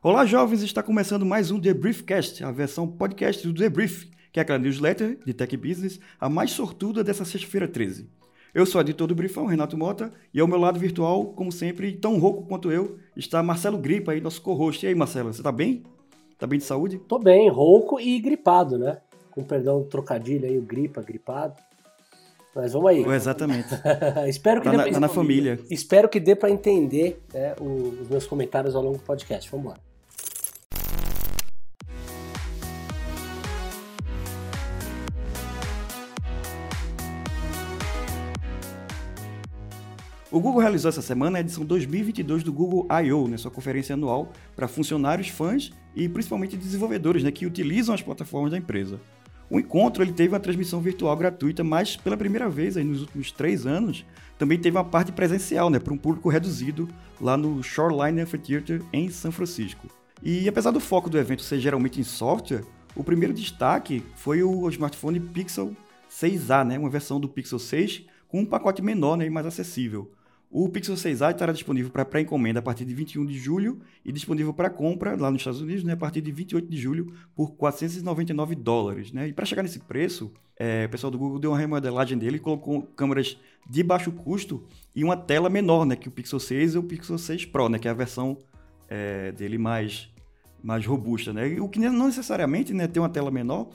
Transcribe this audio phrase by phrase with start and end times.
[0.00, 0.62] Olá, jovens!
[0.62, 4.56] Está começando mais um The Briefcast, a versão podcast do The Brief, que é aquela
[4.56, 8.08] newsletter de tech business, a mais sortuda dessa sexta-feira 13.
[8.54, 11.90] Eu sou o editor do Briefão, Renato Mota, e ao meu lado virtual, como sempre,
[11.96, 14.86] tão rouco quanto eu, está Marcelo Gripa, aí, nosso co-host.
[14.86, 15.82] E aí, Marcelo, você tá bem?
[16.38, 17.00] Tá bem de saúde?
[17.08, 18.98] Tô bem, rouco e gripado, né?
[19.32, 21.60] Com perdão do trocadilho aí, o gripa, gripado.
[22.54, 23.04] Mas vamos aí.
[23.04, 23.68] exatamente.
[24.28, 24.92] Espero que tá dê na, pra...
[24.92, 25.58] tá na família.
[25.68, 29.50] Espero que dê para entender né, os meus comentários ao longo do podcast.
[29.50, 29.87] Vamos lá.
[40.30, 44.30] O Google realizou essa semana a edição 2022 do Google I.O., né, sua conferência anual
[44.54, 49.00] para funcionários, fãs e principalmente desenvolvedores né, que utilizam as plataformas da empresa.
[49.48, 53.32] O encontro ele teve uma transmissão virtual gratuita, mas pela primeira vez aí, nos últimos
[53.32, 54.04] três anos,
[54.38, 56.86] também teve uma parte presencial né, para um público reduzido
[57.18, 59.88] lá no Shoreline Amphitheater em São Francisco.
[60.22, 62.64] E apesar do foco do evento ser geralmente em software,
[62.94, 65.74] o primeiro destaque foi o smartphone Pixel
[66.10, 70.10] 6a, né, uma versão do Pixel 6 com um pacote menor né, e mais acessível.
[70.50, 74.54] O Pixel 6a estará disponível para pré-encomenda a partir de 21 de julho e disponível
[74.54, 78.54] para compra lá nos Estados Unidos né, a partir de 28 de julho por 499
[78.54, 79.12] dólares.
[79.12, 79.28] Né?
[79.28, 82.40] E para chegar nesse preço, é, o pessoal do Google deu uma remodelagem dele e
[82.40, 86.78] colocou câmeras de baixo custo e uma tela menor né, que o Pixel 6 e
[86.78, 88.38] o Pixel 6 Pro, né, que é a versão
[88.88, 90.10] é, dele mais,
[90.62, 91.30] mais robusta.
[91.30, 91.60] Né?
[91.60, 93.68] O que não necessariamente né, ter uma tela menor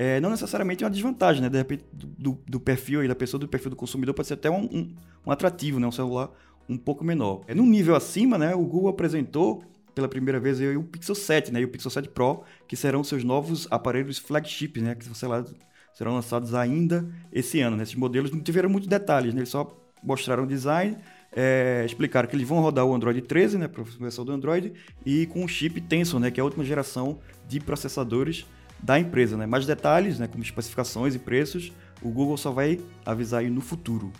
[0.00, 1.48] é, não necessariamente é uma desvantagem, né?
[1.48, 4.48] De repente, do, do, perfil aí da pessoa, do perfil do consumidor, pode ser até
[4.48, 4.94] um, um,
[5.26, 5.88] um atrativo, né?
[5.88, 6.30] Um celular
[6.68, 7.42] um pouco menor.
[7.48, 8.54] É, no nível acima, né?
[8.54, 9.60] O Google apresentou
[9.96, 11.62] pela primeira vez o Pixel 7, né?
[11.62, 14.94] E o Pixel 7 Pro, que serão seus novos aparelhos flagship, né?
[14.94, 15.44] Que lá,
[15.92, 17.76] serão lançados ainda esse ano.
[17.76, 17.82] Né?
[17.82, 19.40] Esses modelos não tiveram muitos detalhes, né?
[19.40, 20.96] Eles só mostraram o design,
[21.32, 23.66] é, explicaram que eles vão rodar o Android 13, né?
[23.66, 24.72] A versão do Android,
[25.04, 26.30] e com o chip Tensor, né?
[26.30, 28.46] Que é a última geração de processadores
[28.82, 29.36] da empresa.
[29.36, 29.46] Né?
[29.46, 31.72] Mais detalhes, né, como especificações e preços,
[32.02, 34.12] o Google só vai avisar aí no futuro.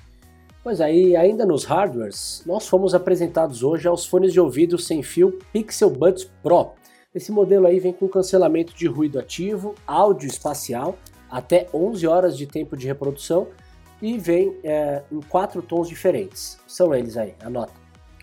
[0.63, 5.39] Pois aí, ainda nos hardwares, nós fomos apresentados hoje aos fones de ouvido sem fio
[5.53, 6.73] Pixel Buds Pro.
[7.15, 10.99] Esse modelo aí vem com cancelamento de ruído ativo, áudio espacial,
[11.31, 13.49] até 11 horas de tempo de reprodução
[14.01, 16.59] e vem é, em quatro tons diferentes.
[16.67, 17.73] São eles aí, anota: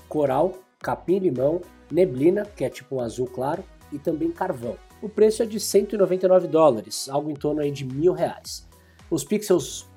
[0.07, 4.77] coral, capim-limão, neblina, que é tipo um azul claro, e também carvão.
[5.01, 8.67] O preço é de 199 dólares, algo em torno aí de mil reais.
[9.09, 9.87] Os Pixels,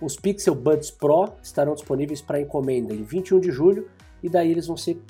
[0.00, 3.88] os Pixel Buds Pro estarão disponíveis para encomenda em 21 de julho
[4.22, 5.00] e daí eles vão ser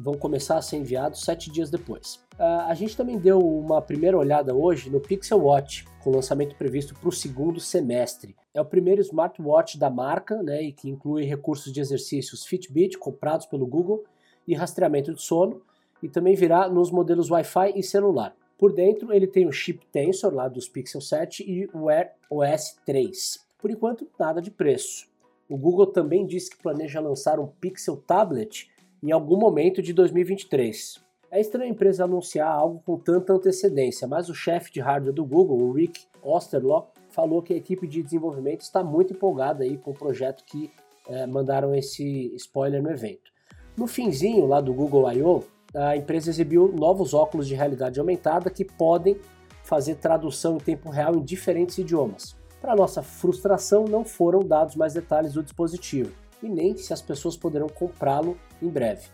[0.00, 2.14] vão começar a ser enviados sete dias depois.
[2.34, 6.94] Uh, a gente também deu uma primeira olhada hoje no Pixel Watch, com lançamento previsto
[6.94, 8.34] para o segundo semestre.
[8.54, 13.44] É o primeiro smartwatch da marca, né, e que inclui recursos de exercícios Fitbit comprados
[13.44, 14.02] pelo Google
[14.48, 15.60] e rastreamento de sono,
[16.02, 18.34] e também virá nos modelos Wi-Fi e celular.
[18.60, 22.76] Por dentro, ele tem o chip Tensor lá dos Pixel 7 e o Wear OS
[22.84, 23.40] 3.
[23.58, 25.08] Por enquanto, nada de preço.
[25.48, 28.70] O Google também disse que planeja lançar um Pixel Tablet
[29.02, 31.02] em algum momento de 2023.
[31.30, 35.24] É estranho a empresa anunciar algo com tanta antecedência, mas o chefe de hardware do
[35.24, 39.92] Google, o Rick Osterloh, falou que a equipe de desenvolvimento está muito empolgada aí com
[39.92, 40.70] o projeto que
[41.08, 43.32] é, mandaram esse spoiler no evento.
[43.74, 45.44] No finzinho lá do Google I.O.,
[45.74, 49.18] a empresa exibiu novos óculos de realidade aumentada que podem
[49.62, 52.36] fazer tradução em tempo real em diferentes idiomas.
[52.60, 57.36] Para nossa frustração, não foram dados mais detalhes do dispositivo e nem se as pessoas
[57.36, 59.08] poderão comprá-lo em breve.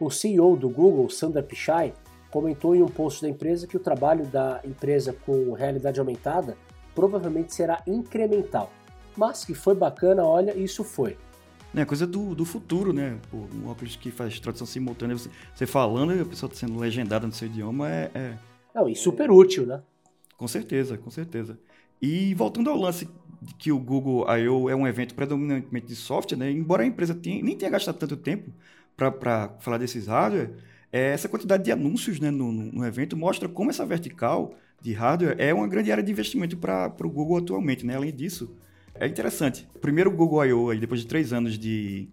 [0.00, 1.92] O CEO do Google, Sundar Pichai,
[2.30, 6.56] comentou em um post da empresa que o trabalho da empresa com realidade aumentada
[6.94, 8.70] provavelmente será incremental,
[9.16, 11.16] mas que foi bacana, olha, isso foi
[11.72, 13.18] né, coisa do, do futuro, né?
[13.30, 16.78] Pô, um óculos que faz tradução simultânea, você, você falando e a pessoa tá sendo
[16.78, 18.10] legendada no seu idioma é.
[18.14, 18.38] é
[18.74, 19.82] Não, e super é, útil, né?
[20.36, 21.58] Com certeza, com certeza.
[22.00, 23.08] E voltando ao lance
[23.42, 24.68] de que o Google I.O.
[24.70, 26.50] é um evento predominantemente de software, né?
[26.50, 28.50] Embora a empresa tenha, nem tenha gastado tanto tempo
[28.96, 30.50] para falar desses hardware,
[30.92, 35.36] é, essa quantidade de anúncios né, no, no, evento mostra como essa vertical de hardware
[35.38, 37.84] é uma grande área de investimento para o Google atualmente.
[37.84, 37.94] Né?
[37.94, 38.56] Além disso,
[39.00, 39.66] é interessante.
[39.80, 42.08] Primeiro Google I.O., aí, depois de três anos de,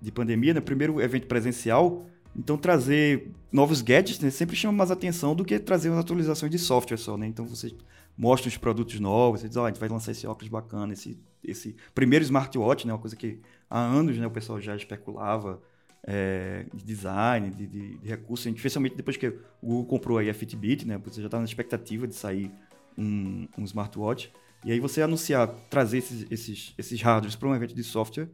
[0.00, 0.60] de pandemia, né?
[0.60, 4.30] primeiro evento presencial, então trazer novos gadgets né?
[4.30, 7.26] sempre chama mais atenção do que trazer umas atualizações de software só, né?
[7.26, 7.74] Então você
[8.16, 10.92] mostra os produtos novos, você diz, ó, oh, a gente vai lançar esse óculos bacana,
[10.92, 12.92] esse, esse primeiro smartwatch, né?
[12.92, 15.60] Uma coisa que há anos né, o pessoal já especulava,
[16.06, 20.34] é, de design, de, de, de recursos, especialmente depois que o Google comprou aí a
[20.34, 20.98] Fitbit, né?
[21.04, 22.50] Você já está na expectativa de sair
[22.96, 24.32] um, um smartwatch.
[24.66, 28.28] E aí você anunciar, trazer esses, esses, esses hardwares para um evento de software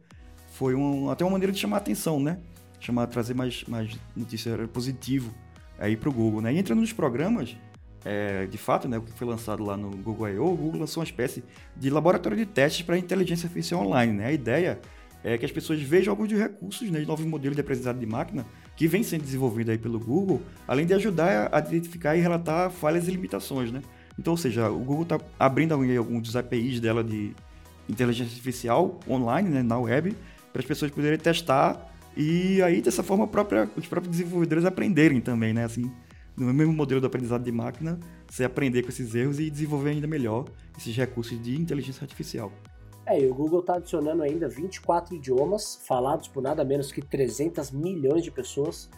[0.53, 2.39] foi um, até uma maneira de chamar atenção, né?
[2.79, 5.31] Chamar, trazer mais, mais notícia positivo
[5.77, 6.41] aí para o Google.
[6.41, 6.55] Né?
[6.55, 7.55] E entrando nos programas,
[8.03, 11.01] é, de fato, né, o que foi lançado lá no Google I.O., o Google lançou
[11.01, 11.43] uma espécie
[11.77, 14.13] de laboratório de testes para inteligência artificial online.
[14.13, 14.25] Né?
[14.25, 14.81] A ideia
[15.23, 18.07] é que as pessoas vejam alguns dos recursos né, de novos modelos de aprendizado de
[18.07, 18.43] máquina
[18.75, 23.07] que vem sendo desenvolvido aí pelo Google, além de ajudar a identificar e relatar falhas
[23.07, 23.71] e limitações.
[23.71, 23.83] Né?
[24.17, 27.35] Então, ou seja, o Google está abrindo alguns APIs dela de
[27.89, 30.15] inteligência artificial online, né, na web,
[30.51, 35.53] para as pessoas poderem testar e aí dessa forma própria, os próprios desenvolvedores aprenderem também,
[35.53, 35.63] né?
[35.65, 35.91] Assim,
[36.37, 37.99] no mesmo modelo do aprendizado de máquina,
[38.29, 40.45] você aprender com esses erros e desenvolver ainda melhor
[40.77, 42.51] esses recursos de inteligência artificial.
[43.05, 47.71] É, e o Google está adicionando ainda 24 idiomas falados por nada menos que 300
[47.71, 48.89] milhões de pessoas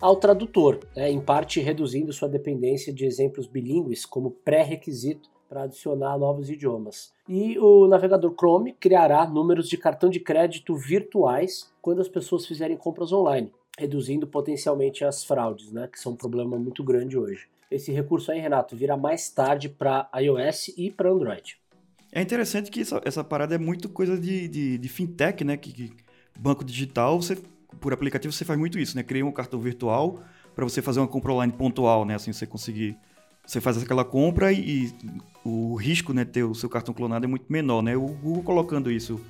[0.00, 6.18] ao tradutor, né, em parte reduzindo sua dependência de exemplos bilíngues como pré-requisito para adicionar
[6.18, 7.12] novos idiomas.
[7.28, 12.76] E o navegador Chrome criará números de cartão de crédito virtuais quando as pessoas fizerem
[12.76, 17.48] compras online, reduzindo potencialmente as fraudes, né, que são um problema muito grande hoje.
[17.70, 21.58] Esse recurso aí, Renato, virá mais tarde para iOS e para Android.
[22.12, 25.56] É interessante que essa, essa, parada é muito coisa de, de, de fintech, né?
[25.56, 25.92] Que, que,
[26.38, 27.36] banco digital, você,
[27.80, 29.02] por aplicativo, você faz muito isso, né?
[29.02, 30.22] Cria um cartão virtual
[30.54, 32.14] para você fazer uma compra online pontual, né?
[32.14, 32.96] Assim, você conseguir
[33.46, 34.92] você faz aquela compra e, e
[35.44, 37.96] o risco, né, ter o seu cartão clonado é muito menor, né?
[37.96, 39.20] O Google colocando isso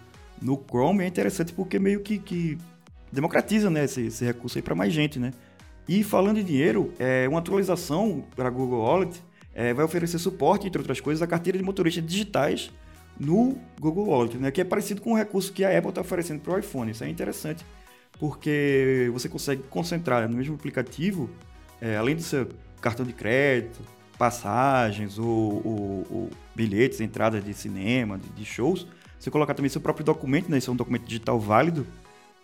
[0.40, 2.56] no Chrome é interessante porque meio que, que
[3.12, 5.32] democratiza, né, esse, esse recurso aí para mais gente, né?
[5.86, 9.22] E falando em dinheiro, é, uma atualização para Google Wallet
[9.54, 12.70] é, vai oferecer suporte, entre outras coisas, à carteira de motoristas digitais
[13.20, 14.50] no Google Wallet, né?
[14.50, 16.90] Que é parecido com o recurso que a Apple está oferecendo para o iPhone.
[16.90, 17.64] Isso é interessante
[18.18, 21.30] porque você consegue concentrar no mesmo aplicativo,
[21.80, 22.48] é, além do seu
[22.80, 23.80] cartão de crédito,
[24.18, 28.86] passagens ou, ou, ou bilhetes, entradas de cinema, de, de, shows,
[29.18, 30.58] você colocar também seu próprio documento, né?
[30.58, 31.86] Isso é um documento digital válido.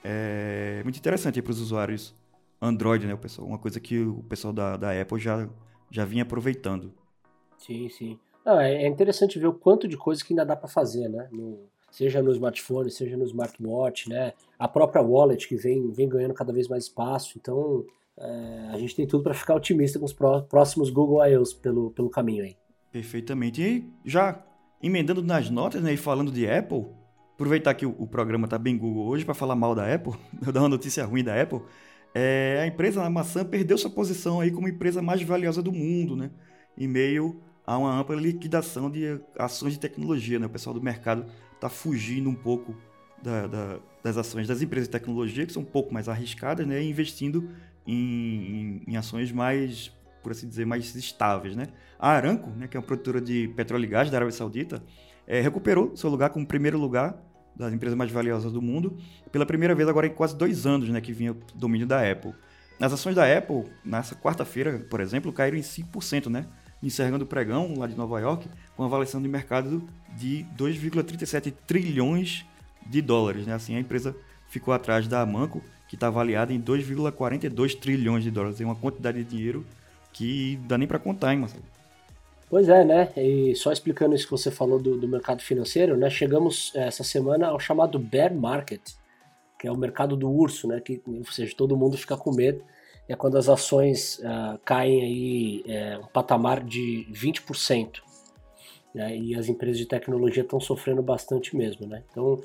[0.04, 2.14] É muito interessante para os usuários
[2.60, 3.48] Android, né, pessoal?
[3.48, 5.48] Uma coisa que o pessoal da, da Apple já,
[5.90, 6.92] já vinha aproveitando.
[7.58, 8.18] Sim, sim.
[8.44, 11.28] É, é interessante ver o quanto de coisa que ainda dá para fazer, né?
[11.30, 14.32] No, seja no smartphone, seja no smartwatch, né?
[14.58, 17.34] A própria wallet que vem, vem ganhando cada vez mais espaço.
[17.36, 17.84] Então,
[18.18, 22.08] é, a gente tem tudo para ficar otimista com os próximos Google I.O.s pelo, pelo
[22.08, 22.56] caminho aí.
[22.90, 23.62] Perfeitamente.
[23.62, 24.42] E já
[24.82, 26.86] emendando nas notas né, e falando de Apple,
[27.34, 30.14] aproveitar que o, o programa está bem Google hoje para falar mal da Apple,
[30.44, 31.60] eu dar uma notícia ruim da Apple.
[32.14, 36.16] É, a empresa a maçã perdeu sua posição aí como empresa mais valiosa do mundo,
[36.16, 36.30] né?
[36.76, 40.46] Em meio a uma ampla liquidação de ações de tecnologia, né?
[40.46, 42.76] O pessoal do mercado está fugindo um pouco
[43.22, 46.82] da, da, das ações das empresas de tecnologia, que são um pouco mais arriscadas, né?
[46.82, 47.48] E investindo
[47.86, 49.92] em, em, em, ações mais,
[50.22, 51.56] por assim dizer, mais estáveis.
[51.56, 51.68] Né?
[51.98, 54.82] A Aramco, né, que é uma produtora de petróleo e gás da Arábia Saudita,
[55.26, 57.16] é, recuperou seu lugar como primeiro lugar
[57.54, 58.96] das empresas mais valiosas do mundo,
[59.30, 62.34] pela primeira vez agora em quase dois anos né, que vinha o domínio da Apple.
[62.80, 66.46] As ações da Apple, nessa quarta-feira, por exemplo, caíram em 5%, né?
[66.82, 69.82] Encerrando o pregão lá de Nova York, com avaliação de mercado
[70.16, 72.44] de 2,37 trilhões
[72.86, 73.46] de dólares.
[73.46, 73.54] Né?
[73.54, 74.14] Assim, a empresa
[74.48, 78.60] ficou atrás da Amanco, que está avaliada em 2,42 trilhões de dólares.
[78.60, 79.64] É uma quantidade de dinheiro
[80.12, 81.64] que dá nem para contar, hein, Marcelo?
[82.52, 83.08] Pois é, né?
[83.16, 86.10] E só explicando isso que você falou do, do mercado financeiro, né?
[86.10, 88.82] Chegamos eh, essa semana ao chamado bear market,
[89.58, 90.78] que é o mercado do urso, né?
[90.78, 92.62] Que, ou seja, todo mundo fica com medo.
[93.12, 98.00] É quando as ações uh, caem aí é, um patamar de 20%.
[98.94, 99.18] Né?
[99.18, 102.02] E as empresas de tecnologia estão sofrendo bastante mesmo, né?
[102.10, 102.40] Então,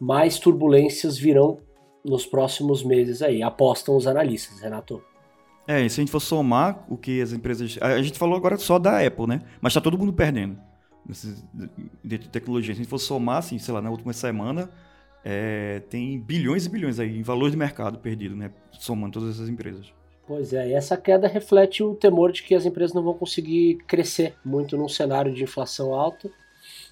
[0.00, 1.58] mais turbulências virão
[2.02, 5.02] nos próximos meses aí, apostam os analistas, Renato.
[5.66, 7.76] É, e se a gente for somar o que as empresas.
[7.82, 9.42] A gente falou agora só da Apple, né?
[9.60, 10.58] Mas tá todo mundo perdendo.
[12.02, 12.74] Dentro de tecnologia.
[12.74, 14.70] Se a gente for somar, assim, sei lá, na última semana,
[15.22, 18.50] é, tem bilhões e bilhões aí em valor de mercado perdido, né?
[18.72, 19.97] Somando todas essas empresas.
[20.28, 23.78] Pois é, e essa queda reflete o temor de que as empresas não vão conseguir
[23.86, 26.30] crescer muito num cenário de inflação alta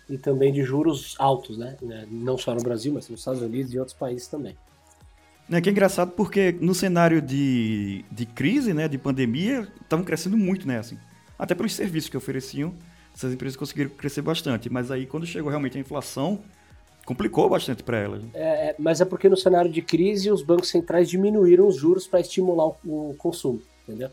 [0.09, 1.77] e também de juros altos, né?
[2.11, 4.57] Não só no Brasil, mas nos Estados Unidos e outros países também.
[5.51, 10.37] É que é engraçado porque no cenário de, de crise, né, de pandemia, estavam crescendo
[10.39, 10.99] muito, né, assim.
[11.39, 12.73] Até pelos serviços que ofereciam,
[13.15, 14.71] essas empresas conseguiram crescer bastante.
[14.71, 16.41] Mas aí, quando chegou realmente a inflação,
[17.07, 18.23] complicou bastante para elas.
[18.23, 18.29] Né?
[18.35, 22.21] É, mas é porque no cenário de crise, os bancos centrais diminuíram os juros para
[22.21, 24.11] estimular o, o, consumo, entendeu?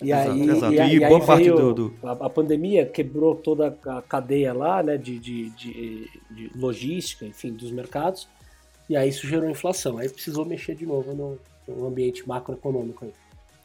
[0.00, 0.72] E exato, aí, exato.
[0.74, 1.94] E, e, e boa parte do, do...
[2.02, 7.52] A, a, pandemia quebrou toda a cadeia lá, né, de, de, de, de logística, enfim,
[7.52, 8.28] dos mercados
[8.88, 9.98] e aí isso gerou inflação.
[9.98, 11.38] Aí precisou mexer de novo no,
[11.68, 13.12] no ambiente macroeconômico aí.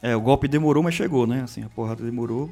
[0.02, 1.42] É, o golpe demorou, mas chegou, né?
[1.42, 2.50] Assim, a porrada demorou.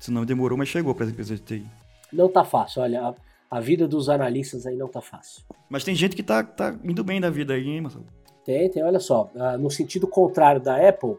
[0.00, 1.66] Se não demorou, mas chegou para as empresas de TI.
[2.10, 3.14] Não tá fácil, olha, a,
[3.56, 5.42] a, vida dos analistas aí não tá fácil.
[5.68, 8.06] Mas tem gente que tá, tá indo bem da vida aí, hein, Marcelo?
[8.44, 9.30] Tem, tem, olha só.
[9.36, 11.16] Ah, no sentido contrário da Apple,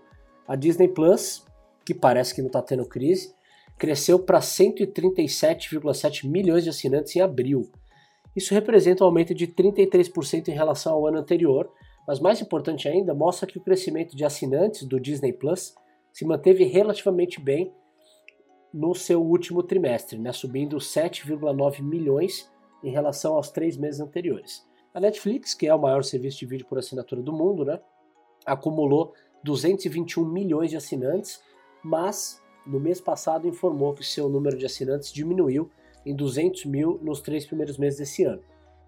[0.47, 1.45] A Disney Plus,
[1.85, 3.33] que parece que não está tendo crise,
[3.77, 7.69] cresceu para 137,7 milhões de assinantes em abril.
[8.35, 11.71] Isso representa um aumento de 33% em relação ao ano anterior,
[12.07, 15.73] mas mais importante ainda, mostra que o crescimento de assinantes do Disney Plus
[16.11, 17.73] se manteve relativamente bem
[18.75, 22.51] no seu último trimestre, né, subindo 7,9 milhões
[22.83, 24.67] em relação aos três meses anteriores.
[24.93, 27.79] A Netflix, que é o maior serviço de vídeo por assinatura do mundo, né,
[28.45, 29.13] acumulou
[29.45, 31.41] 221 milhões de assinantes,
[31.81, 35.71] mas no mês passado informou que seu número de assinantes diminuiu
[36.05, 38.41] em 200 mil nos três primeiros meses desse ano,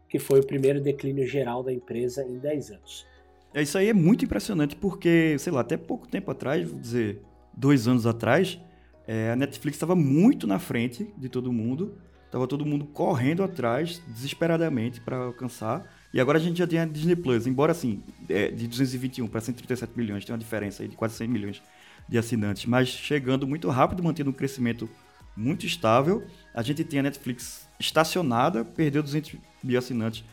[0.10, 3.08] que foi o primeiro declínio geral da empresa em 10 anos.
[3.54, 7.22] É, isso aí é muito impressionante porque, sei lá, até pouco tempo atrás, vou dizer,
[7.54, 8.60] dois anos atrás,
[9.08, 14.02] é, a Netflix estava muito na frente de todo mundo, estava todo mundo correndo atrás,
[14.08, 15.90] desesperadamente, para alcançar.
[16.14, 19.40] E agora a gente já tem a Disney Plus, embora assim, é, de 221 para
[19.40, 21.62] 137 milhões, tem uma diferença aí de quase 100 milhões
[22.08, 24.90] de assinantes, mas chegando muito rápido, mantendo um crescimento
[25.36, 26.26] muito estável.
[26.54, 30.24] A gente tem a Netflix estacionada, perdeu 200 mil assinantes,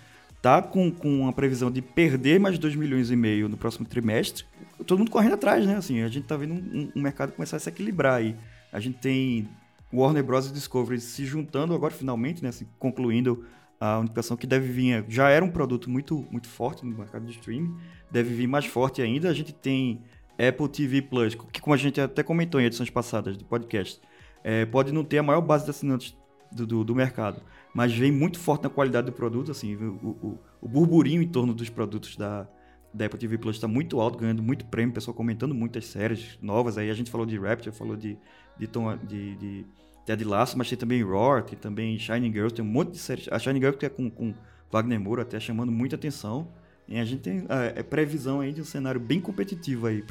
[0.40, 4.44] tá com, com uma previsão de perder mais 2 milhões e meio no próximo trimestre.
[4.86, 5.76] Todo mundo correndo atrás, né?
[5.76, 8.36] Assim, a gente tá vendo um, um mercado começar a se equilibrar aí.
[8.74, 9.48] A gente tem
[9.92, 10.52] Warner Bros.
[10.52, 12.48] Discovery se juntando agora finalmente, né?
[12.48, 13.44] Assim, concluindo
[13.80, 17.32] a unificação que deve vir, já era um produto muito, muito forte no mercado de
[17.32, 17.76] streaming,
[18.10, 19.30] deve vir mais forte ainda.
[19.30, 20.02] A gente tem
[20.32, 24.00] Apple TV Plus, que como a gente até comentou em edições passadas do podcast,
[24.42, 26.16] é, pode não ter a maior base de assinantes
[26.50, 27.40] do, do, do, mercado,
[27.72, 31.54] mas vem muito forte na qualidade do produto, assim, o, o, o burburinho em torno
[31.54, 32.46] dos produtos da,
[32.92, 36.78] da Apple TV Plus está muito alto, ganhando muito prêmio, pessoal comentando muitas séries novas
[36.78, 38.16] aí, a gente falou de Rapture, falou de,
[38.58, 39.66] de, Tom, de, de
[40.04, 43.28] Ted Lasso, mas tem também Roar, tem também Shining Girls, tem um monte de séries,
[43.30, 44.34] a Shining Girls que é com, com
[44.70, 46.48] Wagner Moura até chamando muita atenção,
[46.86, 50.04] e a gente tem é, previsão aí de um cenário bem competitivo aí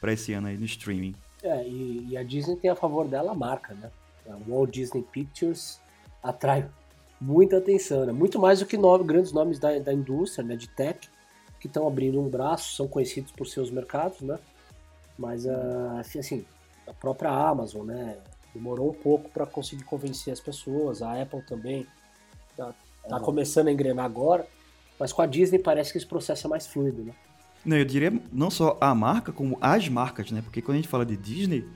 [0.00, 1.14] para esse ano aí no streaming.
[1.42, 3.90] É, e, e, a Disney tem a favor dela a marca, né?
[4.28, 5.78] A Walt Disney Pictures
[6.22, 6.66] atrai
[7.20, 8.12] muita atenção, né?
[8.12, 10.56] Muito mais do que nove, grandes nomes da, da indústria, né?
[10.56, 11.08] De tech,
[11.60, 14.38] que estão abrindo um braço, são conhecidos por seus mercados, né?
[15.18, 16.44] Mas, uh, assim,
[16.86, 18.18] a própria Amazon, né?
[18.54, 21.02] Demorou um pouco para conseguir convencer as pessoas.
[21.02, 21.86] A Apple também
[22.50, 22.74] está
[23.08, 24.46] tá começando a engrenar agora.
[24.98, 27.12] Mas com a Disney parece que esse processo é mais fluido, né?
[27.64, 30.40] Não, eu diria não só a marca, como as marcas, né?
[30.40, 31.66] Porque quando a gente fala de Disney,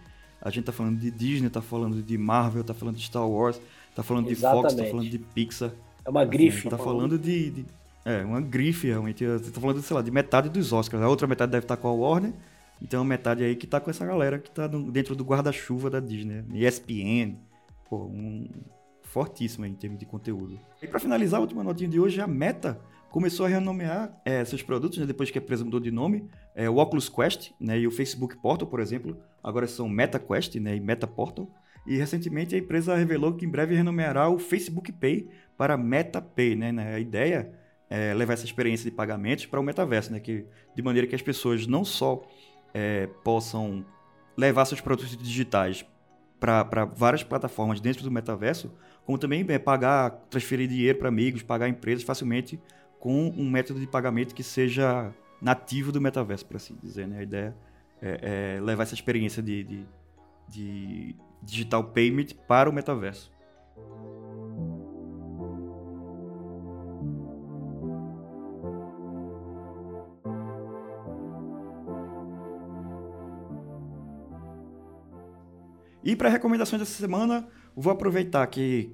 [0.41, 3.61] a gente tá falando de Disney, tá falando de Marvel, tá falando de Star Wars,
[3.95, 4.69] tá falando Exatamente.
[4.69, 5.71] de Fox, tá falando de Pixar.
[6.05, 6.69] É uma grife.
[6.69, 7.67] Tá falando de, de,
[8.05, 9.27] É, uma grife, realmente.
[9.27, 11.03] Você tá falando, sei lá, de metade dos Oscars.
[11.03, 12.33] A outra metade deve estar tá com a Warner.
[12.83, 16.45] Então, metade aí que tá com essa galera que tá dentro do guarda-chuva da Disney.
[16.53, 17.37] ESPN.
[17.89, 18.49] Pô, um
[19.03, 20.59] fortíssimo em termos de conteúdo.
[20.81, 24.63] E para finalizar, a última notinha de hoje, a Meta começou a renomear é, seus
[24.63, 26.29] produtos, né, depois que a empresa mudou de nome.
[26.55, 30.55] É, o Oculus Quest né, e o Facebook Portal, por exemplo, agora são Meta Quest
[30.57, 31.51] né, e Meta Portal.
[31.87, 36.55] E recentemente a empresa revelou que em breve renomeará o Facebook Pay para Meta Pay.
[36.55, 36.95] Né, né?
[36.95, 37.53] A ideia
[37.89, 40.47] é levar essa experiência de pagamentos para o metaverso, né, que,
[40.77, 42.23] de maneira que as pessoas não só
[42.73, 43.85] é, possam
[44.37, 45.85] levar seus produtos digitais
[46.39, 48.73] para várias plataformas dentro do metaverso,
[49.05, 52.59] como também é, pagar, transferir dinheiro para amigos, pagar empresas facilmente
[52.99, 57.07] com um método de pagamento que seja nativo do metaverso, por assim dizer.
[57.07, 57.19] Né?
[57.19, 57.57] A ideia
[58.01, 59.87] é, é levar essa experiência de, de,
[60.49, 63.31] de digital payment para o metaverso.
[76.03, 78.91] E para recomendações dessa semana, vou aproveitar que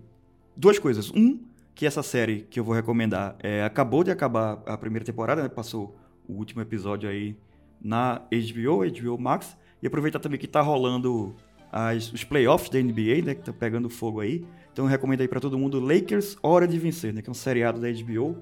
[0.56, 1.10] duas coisas.
[1.12, 1.40] Um,
[1.74, 5.48] que essa série que eu vou recomendar é, acabou de acabar a primeira temporada, né?
[5.48, 5.94] passou
[6.26, 7.36] o último episódio aí
[7.80, 11.36] na HBO, HBO Max, e aproveitar também que tá rolando
[11.70, 14.44] as, os playoffs da NBA, né, que tá pegando fogo aí.
[14.72, 17.34] Então eu recomendo aí para todo mundo Lakers Hora de Vencer, né, que é um
[17.34, 18.38] seriado da HBO,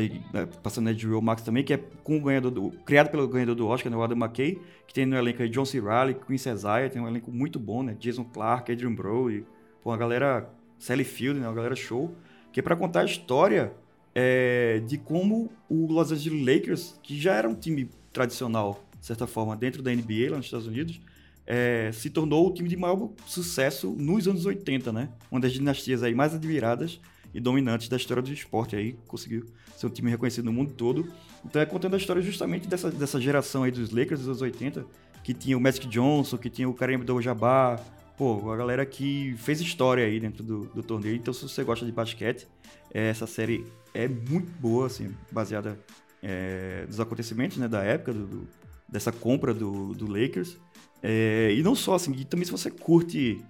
[0.00, 3.26] da, da, passando na HBO Max também, que é com o ganhador do, criado pelo
[3.26, 5.80] ganhador do Oscar, né, o Adam McKay, que tem no elenco aí John C.
[5.80, 9.44] Reilly, Queen Cesaire, tem um elenco muito bom, né, Jason Clarke, Adrian Brody,
[9.82, 10.48] pô, uma galera
[10.78, 12.14] Sally Field, né, uma galera show
[12.56, 13.74] que é para contar a história
[14.14, 19.26] é, de como o Los Angeles Lakers, que já era um time tradicional, de certa
[19.26, 20.98] forma, dentro da NBA lá nos Estados Unidos,
[21.46, 25.10] é, se tornou o time de maior sucesso nos anos 80, né?
[25.30, 26.98] Uma das dinastias aí mais admiradas
[27.36, 29.44] e dominantes da história do esporte aí, conseguiu
[29.76, 31.06] ser um time reconhecido no mundo todo.
[31.44, 34.86] Então é contando a história justamente dessa, dessa geração aí dos Lakers dos anos 80,
[35.22, 37.84] que tinha o Magic Johnson, que tinha o Kareem Abdul-Jabbar,
[38.16, 41.14] pô, a galera que fez história aí dentro do, do torneio.
[41.14, 42.48] Então, se você gosta de basquete,
[42.92, 45.78] é, essa série é muito boa, assim, baseada
[46.22, 48.48] é, nos acontecimentos né, da época, do, do,
[48.88, 50.56] dessa compra do, do Lakers.
[51.02, 53.44] É, e não só, assim, também se você curte,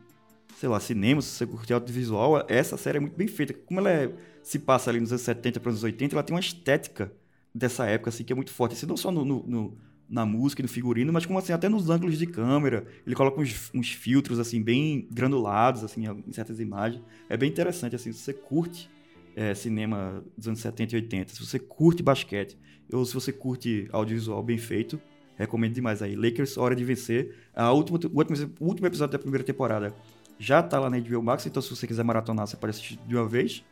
[0.58, 3.52] sei lá, cinema, se você curte audiovisual, essa série é muito bem feita.
[3.52, 4.10] Como ela é,
[4.42, 7.12] se passa ali nos anos 70 para os anos 80, ela tem uma estética
[7.54, 8.72] dessa época, assim, que é muito forte.
[8.72, 11.68] Assim, não só no, no, no na música e no figurino, mas como assim, até
[11.68, 16.60] nos ângulos de câmera, ele coloca uns, uns, filtros assim bem granulados assim em certas
[16.60, 17.02] imagens.
[17.28, 18.88] É bem interessante assim, se você curte
[19.34, 22.56] é, cinema dos anos 70 e 80, se você curte basquete,
[22.92, 25.00] ou se você curte audiovisual bem feito,
[25.36, 26.14] recomendo demais aí.
[26.14, 29.92] Lakers Hora de Vencer, a última, o, último, o último episódio da primeira temporada
[30.38, 33.16] já tá lá na HBO Max, então se você quiser maratonar, você pode assistir de
[33.16, 33.64] uma vez.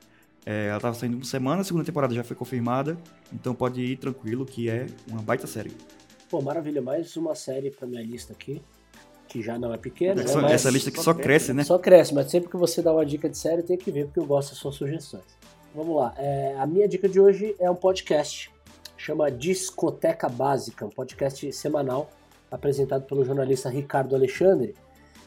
[0.46, 2.98] É, ela tava saindo uma semana, a segunda temporada já foi confirmada,
[3.32, 5.72] então pode ir tranquilo que é uma baita série.
[6.28, 8.60] Pô, maravilha, mais uma série pra minha lista aqui,
[9.26, 10.22] que já não é pequena.
[10.22, 10.52] Essa, né?
[10.52, 11.64] essa lista que só, só cresce, né?
[11.64, 14.20] Só cresce, mas sempre que você dá uma dica de série, tem que ver, porque
[14.20, 15.24] eu gosto das suas sugestões.
[15.74, 18.50] Vamos lá, é, a minha dica de hoje é um podcast,
[18.96, 22.10] chama Discoteca Básica, um podcast semanal
[22.50, 24.74] apresentado pelo jornalista Ricardo Alexandre,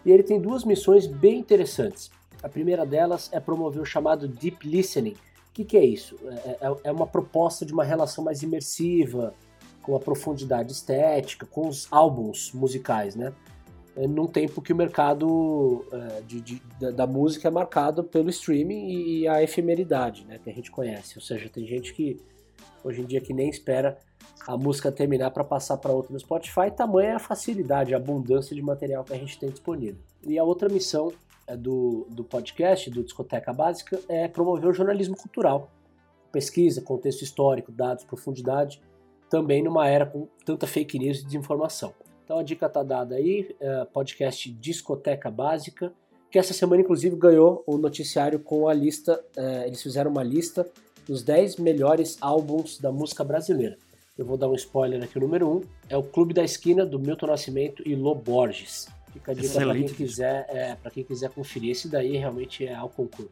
[0.05, 2.11] e ele tem duas missões bem interessantes.
[2.41, 5.15] A primeira delas é promover o chamado Deep Listening.
[5.49, 6.15] O que, que é isso?
[6.25, 9.33] É, é, é uma proposta de uma relação mais imersiva,
[9.87, 13.33] com a profundidade estética, com os álbuns musicais, né?
[13.95, 16.61] É, num tempo que o mercado é, de, de,
[16.93, 20.39] da, música é marcado pelo streaming e a efemeridade, né?
[20.43, 21.17] Que a gente conhece.
[21.17, 22.19] Ou seja, tem gente que
[22.83, 23.97] hoje em dia que nem espera
[24.47, 26.71] a música terminar para passar para outra no Spotify.
[26.75, 30.01] Tamanha a facilidade, a abundância de material que a gente tem disponível.
[30.23, 31.11] E a outra missão
[31.45, 35.69] é, do, do podcast, do Discoteca Básica, é promover o jornalismo cultural.
[36.31, 38.81] Pesquisa, contexto histórico, dados, profundidade
[39.29, 41.93] também numa era com tanta fake news e desinformação.
[42.23, 45.93] Então a dica tá dada aí, é, podcast Discoteca Básica,
[46.29, 50.69] que essa semana inclusive ganhou o noticiário com a lista, é, eles fizeram uma lista
[51.07, 53.77] dos 10 melhores álbuns da música brasileira.
[54.17, 56.85] Eu vou dar um spoiler aqui, o número 1 um, é o Clube da Esquina,
[56.85, 58.87] do Milton Nascimento e Lô Borges.
[59.13, 61.71] Fica a dica para quem, quiser, é, quem quiser conferir.
[61.71, 63.31] Esse daí realmente é ao concurso.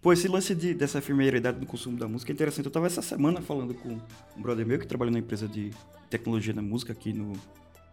[0.00, 2.66] Pô, esse lance de, dessa efemeridade do consumo da música é interessante.
[2.66, 5.70] Eu tava essa semana falando com um brother meu que trabalha na empresa de
[6.08, 7.32] tecnologia da música aqui no,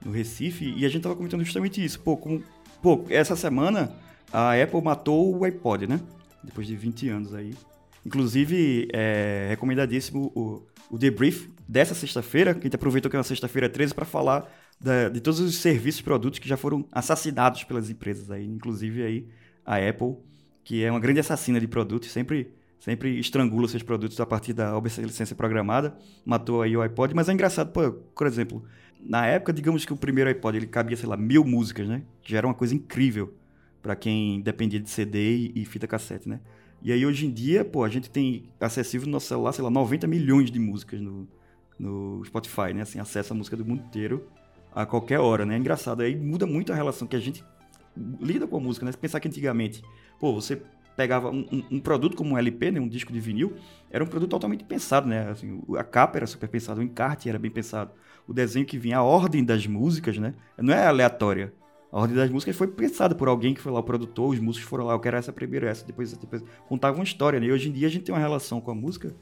[0.03, 1.99] no Recife, e a gente tava comentando justamente isso.
[1.99, 2.43] Pô, como,
[2.81, 3.95] pô, essa semana
[4.31, 5.99] a Apple matou o iPod, né?
[6.43, 7.53] Depois de 20 anos aí.
[8.05, 13.23] Inclusive, é recomendadíssimo o, o debrief dessa sexta-feira, que a gente aproveitou que é uma
[13.23, 17.63] sexta-feira 13 para falar da, de todos os serviços e produtos que já foram assassinados
[17.63, 19.27] pelas empresas aí, inclusive aí
[19.65, 20.17] a Apple
[20.65, 24.75] que é uma grande assassina de produtos, sempre sempre estrangula seus produtos a partir da
[24.77, 28.63] obsolescência programada, matou aí o iPod, mas é engraçado, por, por exemplo,
[28.99, 32.03] na época, digamos que o primeiro iPod ele cabia, sei lá, mil músicas, né?
[32.21, 33.33] Que já era uma coisa incrível
[33.81, 36.39] para quem dependia de CD e, e, fita cassete, né?
[36.85, 39.71] E aí hoje em dia, pô, a gente tem acessível no nosso celular, sei lá,
[39.71, 41.27] 90 milhões de músicas no,
[41.79, 42.83] no Spotify, né?
[42.83, 44.27] Assim, acesso a música do mundo inteiro
[44.71, 45.55] a qualquer hora, né?
[45.55, 47.43] É engraçado, aí muda muito a relação que a gente
[48.21, 48.91] lida com a música, né?
[48.91, 49.81] Pensar que antigamente
[50.19, 50.61] Pô, você
[50.95, 53.53] pegava um, um, um, produto como um LP, né, um disco de vinil,
[53.91, 55.29] era um produto totalmente pensado, né?
[55.29, 57.91] Assim, a capa era super pensada, o encarte era bem pensado,
[58.27, 60.33] o desenho que vinha, a ordem das músicas, né?
[60.57, 61.53] Não é aleatória.
[61.95, 64.67] A ordem das músicas foi pensada por alguém que foi lá, o produtor, os músicos
[64.67, 66.43] foram lá, eu quero essa primeiro, essa, depois essa, depois.
[66.67, 67.45] Contava uma história, né?
[67.45, 69.15] E hoje em dia a gente tem uma relação com a música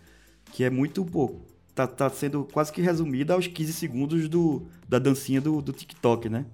[0.52, 1.36] que é muito, pô,
[1.76, 6.30] tá, tá sendo quase que resumida aos 15 segundos do, da dancinha do, do TikTok,
[6.30, 6.48] né?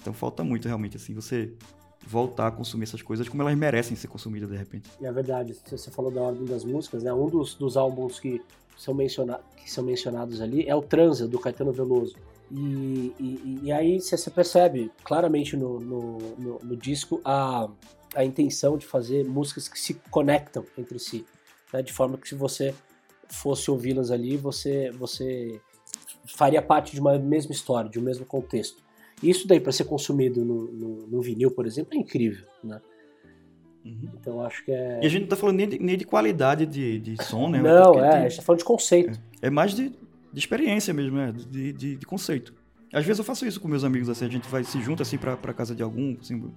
[0.00, 1.52] Então falta muito realmente, assim, você
[2.06, 4.90] voltar a consumir essas coisas como elas merecem ser consumidas de repente.
[4.98, 7.12] E é verdade, você falou da ordem das músicas, né?
[7.12, 8.40] Um dos, dos álbuns que
[8.78, 12.16] são, menciona que são mencionados ali é o Transa, do Caetano Veloso.
[12.50, 17.68] E, e, e aí você percebe claramente no, no, no, no, disco a,
[18.14, 21.26] a intenção de fazer músicas que se conectam entre si,
[21.72, 21.82] né?
[21.82, 22.72] de forma que se você
[23.28, 25.60] fosse ouvi-las ali, você, você
[26.24, 28.80] faria parte de uma mesma história, de um mesmo contexto.
[29.22, 32.80] Isso daí para ser consumido no, no, no, vinil, por exemplo, é incrível, né?
[33.84, 34.10] Uhum.
[34.20, 35.00] Então acho que é.
[35.02, 37.62] E a gente não tá falando nem de, nem de qualidade de, de som, né?
[37.62, 38.20] Não, é, tem...
[38.20, 39.18] a gente tá falando de conceito.
[39.40, 39.92] É, é mais de,
[40.36, 41.32] de, experiência mesmo, né?
[41.32, 42.54] De, de, de, conceito.
[42.92, 45.18] Às vezes eu faço isso com meus amigos, assim, a gente vai se junta assim
[45.18, 46.52] pra, pra casa de algum, assim,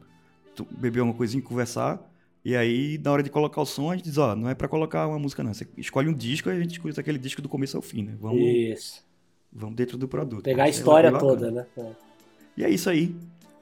[0.72, 2.00] beber uma coisinha, conversar.
[2.44, 4.68] E aí, na hora de colocar o som, a gente diz, ó, não é para
[4.68, 5.54] colocar uma música, não.
[5.54, 8.16] Você escolhe um disco e a gente escuta aquele disco do começo ao fim, né?
[8.20, 9.04] Vamos, Isso.
[9.52, 10.44] Vamos dentro do produto.
[10.44, 11.66] Pegar a história toda, né?
[11.78, 11.92] É.
[12.58, 13.16] E é isso aí.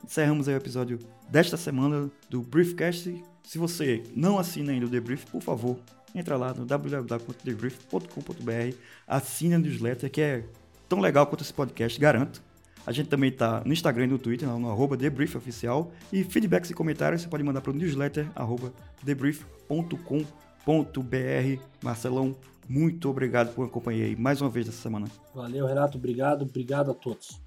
[0.03, 0.99] Encerramos aí o episódio
[1.30, 3.23] desta semana do Briefcast.
[3.43, 5.80] Se você não assina ainda o The Brief, por favor,
[6.13, 8.76] entra lá no www.thebrief.com.br,
[9.08, 10.43] assine a newsletter, que é
[10.88, 12.41] tão legal quanto esse podcast, garanto.
[12.86, 15.91] A gente também está no Instagram e no Twitter, no arroba TheBriefOficial.
[16.12, 18.72] E feedbacks e comentários você pode mandar para o newsletter, arroba
[19.06, 21.62] TheBrief.com.br.
[21.84, 22.34] Marcelão,
[22.70, 25.08] muito obrigado por acompanhar aí mais uma vez essa semana.
[25.34, 25.98] Valeu, Renato.
[25.98, 26.43] Obrigado.
[26.43, 27.39] Obrigado a todos.